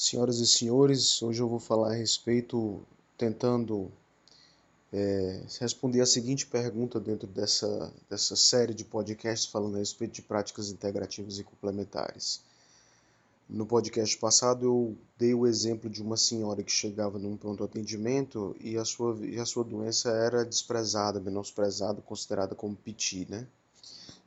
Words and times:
Senhoras 0.00 0.38
e 0.38 0.46
senhores, 0.46 1.20
hoje 1.20 1.42
eu 1.42 1.48
vou 1.48 1.58
falar 1.58 1.90
a 1.90 1.96
respeito, 1.96 2.80
tentando 3.16 3.90
é, 4.92 5.42
responder 5.58 6.00
a 6.00 6.06
seguinte 6.06 6.46
pergunta 6.46 7.00
dentro 7.00 7.26
dessa, 7.26 7.92
dessa 8.08 8.36
série 8.36 8.72
de 8.72 8.84
podcasts 8.84 9.50
falando 9.50 9.74
a 9.74 9.80
respeito 9.80 10.12
de 10.12 10.22
práticas 10.22 10.70
integrativas 10.70 11.40
e 11.40 11.42
complementares. 11.42 12.40
No 13.50 13.66
podcast 13.66 14.16
passado 14.18 14.64
eu 14.64 14.96
dei 15.18 15.34
o 15.34 15.48
exemplo 15.48 15.90
de 15.90 16.00
uma 16.00 16.16
senhora 16.16 16.62
que 16.62 16.70
chegava 16.70 17.18
num 17.18 17.36
pronto 17.36 17.64
atendimento 17.64 18.54
e 18.60 18.76
a 18.76 18.84
sua, 18.84 19.18
e 19.26 19.36
a 19.40 19.44
sua 19.44 19.64
doença 19.64 20.10
era 20.10 20.44
desprezada, 20.44 21.18
menosprezada, 21.18 22.00
considerada 22.02 22.54
como 22.54 22.76
piti, 22.76 23.26
né? 23.28 23.44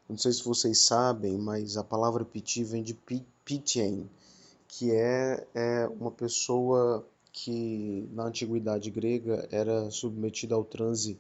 Não 0.10 0.18
sei 0.18 0.34
se 0.34 0.44
vocês 0.44 0.80
sabem, 0.80 1.38
mas 1.38 1.78
a 1.78 1.84
palavra 1.84 2.26
piti 2.26 2.62
vem 2.62 2.84
de 2.84 2.94
pitien, 3.46 4.10
que 4.72 4.90
é, 4.92 5.46
é 5.54 5.88
uma 5.88 6.10
pessoa 6.10 7.06
que 7.34 8.08
na 8.14 8.28
antiguidade 8.28 8.90
grega 8.90 9.48
era 9.52 9.92
submetida 9.92 10.56
ao 10.56 10.64
transe, 10.64 11.20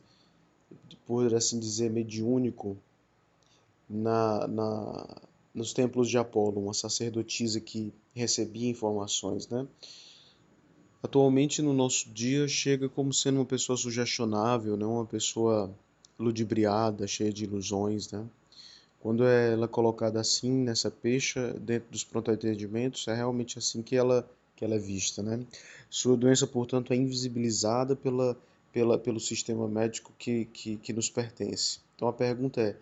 por 1.05 1.33
assim 1.35 1.59
dizer, 1.59 1.91
mediúnico, 1.91 2.77
na, 3.89 4.47
na, 4.47 5.21
nos 5.53 5.73
templos 5.73 6.09
de 6.09 6.17
Apolo, 6.17 6.63
uma 6.63 6.73
sacerdotisa 6.73 7.59
que 7.59 7.93
recebia 8.15 8.69
informações, 8.69 9.49
né? 9.49 9.67
Atualmente 11.03 11.61
no 11.61 11.73
nosso 11.73 12.09
dia 12.09 12.47
chega 12.47 12.87
como 12.87 13.13
sendo 13.13 13.39
uma 13.39 13.45
pessoa 13.45 13.75
sugestionável, 13.75 14.77
né? 14.77 14.85
uma 14.85 15.05
pessoa 15.05 15.73
ludibriada, 16.17 17.05
cheia 17.05 17.33
de 17.33 17.43
ilusões, 17.43 18.11
né? 18.11 18.25
Quando 19.01 19.25
ela 19.25 19.65
é 19.65 19.67
colocada 19.67 20.21
assim, 20.21 20.51
nessa 20.51 20.91
peixa, 20.91 21.53
dentro 21.59 21.89
dos 21.89 22.03
pronto 22.03 22.29
atendimentos, 22.29 23.07
é 23.07 23.15
realmente 23.15 23.57
assim 23.57 23.81
que 23.81 23.95
ela, 23.95 24.29
que 24.55 24.63
ela 24.63 24.75
é 24.75 24.79
vista. 24.79 25.23
Né? 25.23 25.43
Sua 25.89 26.15
doença, 26.15 26.45
portanto, 26.45 26.93
é 26.93 26.95
invisibilizada 26.95 27.95
pela, 27.95 28.37
pela, 28.71 28.99
pelo 28.99 29.19
sistema 29.19 29.67
médico 29.67 30.13
que, 30.19 30.45
que, 30.45 30.77
que 30.77 30.93
nos 30.93 31.09
pertence. 31.09 31.79
Então 31.95 32.07
a 32.07 32.13
pergunta 32.13 32.61
é, 32.61 32.75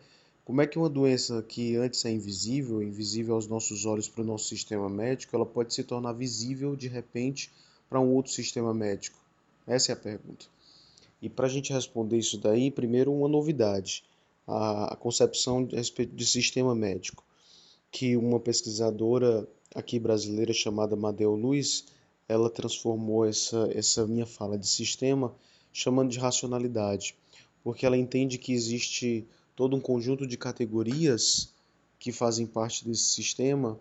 como 0.43 0.61
é 0.61 0.67
que 0.67 0.77
uma 0.77 0.89
doença 0.89 1.41
que 1.41 1.77
antes 1.77 2.03
é 2.03 2.11
invisível, 2.11 2.83
invisível 2.83 3.35
aos 3.35 3.47
nossos 3.47 3.85
olhos 3.85 4.09
para 4.09 4.21
o 4.21 4.25
nosso 4.25 4.49
sistema 4.49 4.89
médico, 4.89 5.35
ela 5.37 5.45
pode 5.45 5.73
se 5.73 5.83
tornar 5.83 6.11
visível 6.11 6.75
de 6.75 6.89
repente 6.89 7.49
para 7.89 7.99
um 7.99 8.13
outro 8.13 8.31
sistema 8.31 8.73
médico? 8.73 9.17
Essa 9.65 9.91
é 9.91 9.93
a 9.93 9.97
pergunta. 9.97 10.47
E 11.21 11.29
para 11.29 11.45
a 11.45 11.49
gente 11.49 11.71
responder 11.71 12.17
isso 12.17 12.37
daí, 12.37 12.69
primeiro 12.69 13.13
uma 13.13 13.27
novidade 13.29 14.03
a, 14.49 14.95
concepção 14.95 15.67
a 15.71 15.75
respeito 15.75 16.15
de 16.15 16.25
sistema 16.25 16.73
médico, 16.73 17.23
que 17.91 18.17
uma 18.17 18.39
pesquisadora 18.39 19.47
aqui 19.75 19.99
brasileira 19.99 20.53
chamada 20.53 20.95
Madeu 20.95 21.35
Luiz, 21.35 21.85
ela 22.27 22.49
transformou 22.49 23.25
essa, 23.25 23.69
essa 23.73 24.05
minha 24.07 24.25
fala 24.25 24.57
de 24.57 24.67
sistema 24.67 25.33
chamando 25.71 26.09
de 26.09 26.19
racionalidade, 26.19 27.15
porque 27.63 27.85
ela 27.85 27.97
entende 27.97 28.37
que 28.37 28.53
existe 28.53 29.25
todo 29.55 29.75
um 29.75 29.81
conjunto 29.81 30.25
de 30.25 30.37
categorias 30.37 31.53
que 31.99 32.11
fazem 32.11 32.47
parte 32.47 32.85
desse 32.85 33.09
sistema 33.09 33.79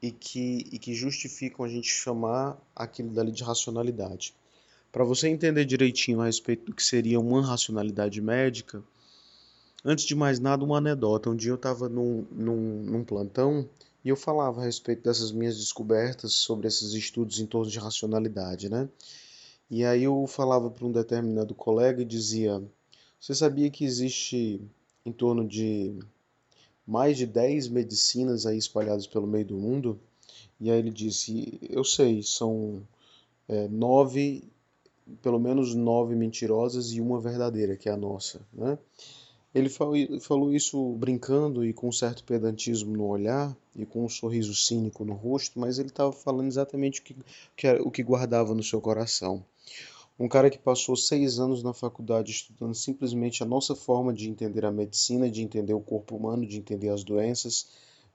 e 0.00 0.10
que, 0.10 0.66
e 0.72 0.78
que 0.78 0.94
justificam 0.94 1.64
a 1.64 1.68
gente 1.68 1.88
chamar 1.88 2.58
aquilo 2.74 3.10
dali 3.10 3.32
de 3.32 3.42
racionalidade. 3.42 4.34
Para 4.92 5.04
você 5.04 5.28
entender 5.28 5.64
direitinho 5.64 6.20
a 6.20 6.26
respeito 6.26 6.66
do 6.66 6.74
que 6.74 6.82
seria 6.82 7.20
uma 7.20 7.44
racionalidade 7.44 8.20
médica, 8.20 8.82
Antes 9.88 10.04
de 10.04 10.16
mais 10.16 10.40
nada, 10.40 10.64
uma 10.64 10.78
anedota. 10.78 11.30
Um 11.30 11.36
dia 11.36 11.52
eu 11.52 11.54
estava 11.54 11.88
num, 11.88 12.26
num, 12.32 12.82
num 12.82 13.04
plantão 13.04 13.68
e 14.04 14.08
eu 14.08 14.16
falava 14.16 14.60
a 14.60 14.64
respeito 14.64 15.04
dessas 15.04 15.30
minhas 15.30 15.56
descobertas 15.56 16.32
sobre 16.32 16.66
esses 16.66 16.92
estudos 16.92 17.38
em 17.38 17.46
torno 17.46 17.70
de 17.70 17.78
racionalidade, 17.78 18.68
né? 18.68 18.88
E 19.70 19.84
aí 19.84 20.02
eu 20.02 20.26
falava 20.26 20.68
para 20.68 20.84
um 20.84 20.90
determinado 20.90 21.54
colega 21.54 22.02
e 22.02 22.04
dizia: 22.04 22.60
Você 23.20 23.32
sabia 23.32 23.70
que 23.70 23.84
existe 23.84 24.60
em 25.04 25.12
torno 25.12 25.46
de 25.46 25.96
mais 26.84 27.16
de 27.16 27.24
10 27.24 27.68
medicinas 27.68 28.44
aí 28.44 28.58
espalhadas 28.58 29.06
pelo 29.06 29.28
meio 29.28 29.44
do 29.44 29.56
mundo? 29.56 30.00
E 30.60 30.68
aí 30.68 30.80
ele 30.80 30.90
disse: 30.90 31.60
Eu 31.62 31.84
sei, 31.84 32.24
são 32.24 32.82
é, 33.48 33.68
nove, 33.68 34.42
pelo 35.22 35.38
menos 35.38 35.76
nove 35.76 36.16
mentirosas 36.16 36.90
e 36.90 37.00
uma 37.00 37.20
verdadeira, 37.20 37.76
que 37.76 37.88
é 37.88 37.92
a 37.92 37.96
nossa, 37.96 38.40
né? 38.52 38.76
Ele 39.56 39.70
falou 39.70 40.52
isso 40.52 40.92
brincando 40.96 41.64
e 41.64 41.72
com 41.72 41.88
um 41.88 41.92
certo 41.92 42.22
pedantismo 42.24 42.94
no 42.94 43.06
olhar 43.06 43.56
e 43.74 43.86
com 43.86 44.04
um 44.04 44.08
sorriso 44.08 44.54
cínico 44.54 45.02
no 45.02 45.14
rosto, 45.14 45.58
mas 45.58 45.78
ele 45.78 45.88
estava 45.88 46.12
falando 46.12 46.48
exatamente 46.48 47.00
o 47.00 47.02
que, 47.02 47.16
que, 47.56 47.66
o 47.76 47.90
que 47.90 48.02
guardava 48.02 48.54
no 48.54 48.62
seu 48.62 48.82
coração. 48.82 49.42
Um 50.20 50.28
cara 50.28 50.50
que 50.50 50.58
passou 50.58 50.94
seis 50.94 51.38
anos 51.38 51.62
na 51.62 51.72
faculdade 51.72 52.32
estudando 52.32 52.74
simplesmente 52.74 53.42
a 53.42 53.46
nossa 53.46 53.74
forma 53.74 54.12
de 54.12 54.28
entender 54.28 54.62
a 54.66 54.70
medicina, 54.70 55.30
de 55.30 55.40
entender 55.40 55.72
o 55.72 55.80
corpo 55.80 56.16
humano, 56.16 56.46
de 56.46 56.58
entender 56.58 56.90
as 56.90 57.02
doenças, 57.02 57.66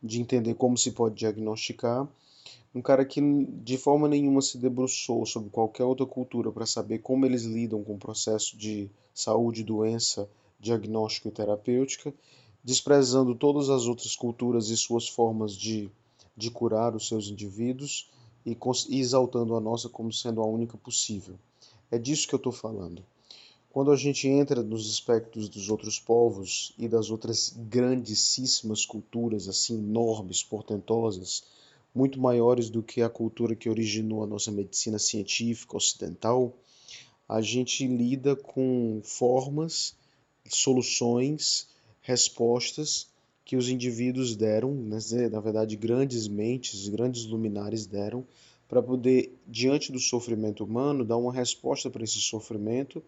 de 0.02 0.22
entender 0.22 0.54
como 0.54 0.78
se 0.78 0.92
pode 0.92 1.16
diagnosticar. 1.16 2.08
Um 2.74 2.84
cara 2.84 3.04
que 3.04 3.20
de 3.20 3.80
forma 3.80 4.08
nenhuma 4.08 4.44
se 4.44 4.60
debruçou 4.60 5.26
sobre 5.26 5.50
qualquer 5.50 5.86
outra 5.86 6.06
cultura 6.06 6.52
para 6.52 6.68
saber 6.68 7.00
como 7.00 7.26
eles 7.26 7.46
lidam 7.46 7.84
com 7.84 7.96
o 7.96 8.00
processo 8.00 8.56
de 8.56 8.92
saúde, 9.12 9.64
doença 9.64 10.30
diagnóstico 10.62 11.28
e 11.28 11.32
terapêutica, 11.32 12.14
desprezando 12.64 13.34
todas 13.34 13.70
as 13.70 13.88
outras 13.88 14.16
culturas 14.16 14.70
e 14.70 14.78
suas 14.78 15.08
formas 15.08 15.56
de, 15.56 15.90
de 16.38 16.52
curar 16.52 16.96
os 16.96 17.08
seus 17.08 17.28
indivíduos 17.28 18.10
e, 18.46 18.56
exaltando 18.92 19.56
a 19.56 19.60
nossa 19.60 19.90
como 19.90 20.14
sendo 20.14 20.42
a 20.42 20.46
única 20.46 20.78
possível. 20.78 21.36
É 21.90 21.98
disso 21.98 22.28
que 22.28 22.36
eu 22.36 22.38
estou 22.38 22.52
falando. 22.52 23.04
Quando 23.72 23.92
a 23.92 23.96
gente 23.96 24.28
entra 24.28 24.62
nos 24.62 24.90
aspectos 24.90 25.48
dos 25.50 25.70
outros 25.70 25.98
povos 25.98 26.74
e 26.78 26.88
das 26.88 27.10
outras 27.10 27.56
grandíssimas 27.58 28.86
culturas, 28.86 29.48
assim, 29.48 29.76
enormes, 29.76 30.44
portentosas, 30.44 31.44
muito 31.96 32.20
maiores 32.20 32.70
do 32.70 32.84
que 32.84 33.02
a 33.02 33.10
cultura 33.10 33.56
que 33.56 33.70
originou 33.70 34.24
a 34.24 34.28
nossa 34.28 34.52
medicina 34.52 35.00
científica 35.00 35.78
ocidental, 35.78 36.54
a 37.28 37.42
gente 37.42 37.88
lida 37.88 38.36
com 38.36 39.02
formas 39.04 39.96
soluções, 40.48 41.68
respostas 42.02 43.08
que 43.44 43.56
os 43.56 43.70
indivíduos 43.70 44.36
deram, 44.36 44.74
né, 44.74 44.98
na 45.30 45.40
verdade, 45.40 45.76
grandes 45.76 46.28
mentes, 46.28 46.88
grandes 46.88 47.26
luminares 47.26 47.86
deram, 47.86 48.26
para 48.68 48.82
poder, 48.82 49.38
diante 49.46 49.92
do 49.92 50.00
sofrimento 50.00 50.64
humano, 50.64 51.04
dar 51.04 51.18
uma 51.18 51.34
resposta 51.34 51.90
para 51.90 52.04
esse 52.04 52.22
sofrimento 52.22 53.04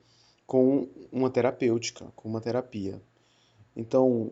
com 0.45 0.89
uma 1.11 1.29
terapêutica, 1.29 2.11
com 2.15 2.27
uma 2.27 2.41
terapia. 2.41 3.01
Então, 3.75 4.29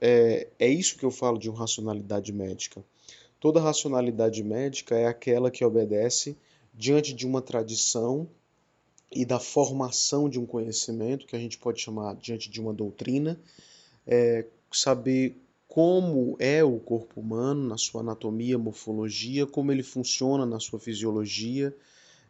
é, 0.00 0.48
é 0.58 0.68
isso 0.68 0.96
que 0.96 1.04
eu 1.04 1.10
falo 1.10 1.38
de 1.38 1.50
uma 1.50 1.58
racionalidade 1.58 2.32
médica. 2.32 2.84
Toda 3.40 3.60
racionalidade 3.60 4.42
médica 4.44 4.96
é 4.96 5.06
aquela 5.06 5.50
que 5.50 5.64
obedece 5.64 6.36
diante 6.72 7.12
de 7.12 7.26
uma 7.26 7.42
tradição 7.42 8.28
e 9.14 9.24
da 9.24 9.38
formação 9.38 10.28
de 10.28 10.38
um 10.38 10.46
conhecimento, 10.46 11.26
que 11.26 11.36
a 11.36 11.38
gente 11.38 11.58
pode 11.58 11.80
chamar 11.80 12.14
diante 12.16 12.50
de 12.50 12.60
uma 12.60 12.72
doutrina, 12.72 13.38
é, 14.06 14.46
saber 14.72 15.36
como 15.68 16.36
é 16.38 16.62
o 16.62 16.78
corpo 16.78 17.20
humano 17.20 17.66
na 17.66 17.78
sua 17.78 18.02
anatomia, 18.02 18.58
morfologia, 18.58 19.46
como 19.46 19.72
ele 19.72 19.82
funciona 19.82 20.44
na 20.44 20.60
sua 20.60 20.78
fisiologia, 20.78 21.74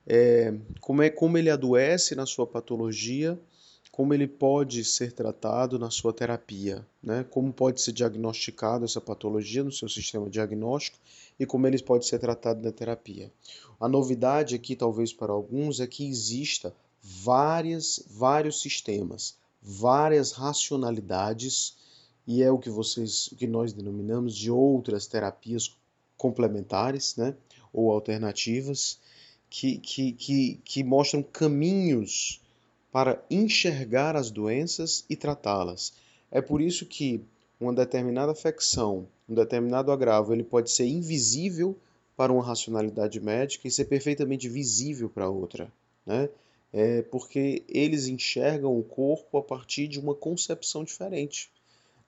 é, 0.07 0.55
como, 0.81 1.03
é, 1.03 1.11
como 1.11 1.39
ele 1.39 1.51
adoece 1.51 2.15
na 2.15 2.27
sua 2.27 2.47
patologia, 2.47 3.39
como 3.93 4.15
ele 4.15 4.27
pode 4.27 4.83
ser 4.85 5.13
tratado 5.13 5.79
na 5.79 5.91
sua 5.91 6.15
terapia, 6.15 6.85
né? 7.03 7.27
como 7.31 7.53
pode 7.53 7.79
ser 7.83 7.93
diagnosticado 7.93 8.87
essa 8.87 9.03
patologia 9.03 9.63
no 9.63 9.71
seu 9.71 9.87
sistema 9.87 10.31
diagnóstico 10.31 10.99
e 11.39 11.45
como 11.45 11.67
ele 11.67 11.81
pode 11.83 12.07
ser 12.07 12.19
tratado 12.19 12.63
na 12.63 12.73
terapia. 12.73 13.31
A 13.79 13.87
novidade 13.87 14.55
aqui, 14.55 14.75
talvez 14.75 15.13
para 15.13 15.31
alguns, 15.31 15.79
é 15.79 15.87
que 15.87 16.09
exista 16.09 16.75
várias, 17.03 18.03
vários 18.09 18.63
sistemas, 18.63 19.37
várias 19.61 20.33
racionalidades 20.33 21.77
e 22.27 22.43
é 22.43 22.51
o 22.51 22.59
que 22.59 22.71
vocês, 22.71 23.27
o 23.27 23.37
que 23.37 23.47
nós 23.47 23.75
denominamos 23.75 24.35
de 24.35 24.51
outras 24.51 25.07
terapias 25.07 25.77
complementares, 26.17 27.15
né, 27.17 27.35
ou 27.73 27.91
alternativas, 27.93 28.99
que, 29.51 29.77
que, 29.77 30.13
que, 30.13 30.61
que 30.65 30.83
mostram 30.83 31.23
caminhos 31.23 32.41
para 32.93 33.25
enxergar 33.31 34.15
as 34.15 34.31
doenças 34.31 35.05
e 35.09 35.17
tratá-las. 35.17 35.95
É 36.31 36.43
por 36.43 36.61
isso 36.61 36.85
que 36.85 37.25
uma 37.59 37.73
determinada 37.73 38.33
afecção, 38.33 39.09
um 39.27 39.35
determinado 39.35 39.91
agravo, 39.91 40.35
ele 40.35 40.45
pode 40.45 40.71
ser 40.71 40.87
invisível 40.87 41.75
para 42.15 42.33
uma 42.33 42.43
racionalidade 42.45 43.19
médica 43.19 43.67
e 43.67 43.71
ser 43.71 43.87
perfeitamente 43.87 44.47
visível 44.47 45.09
para 45.09 45.31
outra, 45.31 45.73
né? 46.05 46.29
É 46.71 47.03
porque 47.03 47.63
eles 47.69 48.07
enxergam 48.07 48.79
o 48.79 48.83
corpo 48.83 49.39
a 49.39 49.43
partir 49.43 49.89
de 49.89 49.99
uma 49.99 50.15
concepção 50.15 50.85
diferente, 50.85 51.51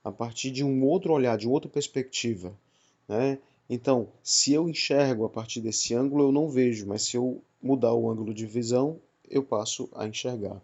a 0.02 0.12
partir 0.12 0.50
de 0.50 0.62
um 0.62 0.84
outro 0.84 1.12
olhar, 1.12 1.36
de 1.38 1.48
outra 1.48 1.68
perspectiva, 1.70 2.52
né? 3.08 3.38
Então, 3.70 4.08
se 4.22 4.52
eu 4.52 4.68
enxergo 4.68 5.24
a 5.24 5.30
partir 5.30 5.60
desse 5.60 5.94
ângulo, 5.94 6.24
eu 6.24 6.32
não 6.32 6.48
vejo, 6.48 6.86
mas 6.86 7.02
se 7.02 7.16
eu 7.16 7.40
mudar 7.62 7.94
o 7.94 8.10
ângulo 8.10 8.34
de 8.34 8.44
visão, 8.44 9.00
eu 9.30 9.42
passo 9.42 9.88
a 9.94 10.06
enxergar. 10.06 10.60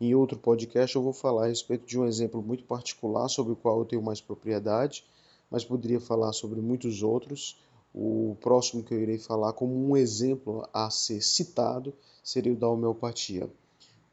Em 0.00 0.14
outro 0.14 0.38
podcast 0.38 0.94
eu 0.94 1.02
vou 1.02 1.12
falar 1.12 1.46
a 1.46 1.48
respeito 1.48 1.84
de 1.84 1.98
um 1.98 2.06
exemplo 2.06 2.40
muito 2.40 2.62
particular 2.62 3.28
sobre 3.28 3.52
o 3.52 3.56
qual 3.56 3.80
eu 3.80 3.84
tenho 3.84 4.00
mais 4.00 4.20
propriedade, 4.20 5.04
mas 5.50 5.64
poderia 5.64 5.98
falar 5.98 6.32
sobre 6.32 6.60
muitos 6.60 7.02
outros. 7.02 7.58
O 7.92 8.36
próximo 8.40 8.84
que 8.84 8.94
eu 8.94 9.00
irei 9.00 9.18
falar 9.18 9.52
como 9.54 9.74
um 9.74 9.96
exemplo 9.96 10.68
a 10.72 10.88
ser 10.88 11.20
citado 11.20 11.92
seria 12.22 12.52
o 12.52 12.56
da 12.56 12.68
homeopatia, 12.68 13.50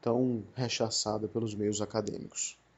tão 0.02 0.42
rechaçada 0.54 1.28
pelos 1.28 1.54
meios 1.54 1.80
acadêmicos. 1.80 2.58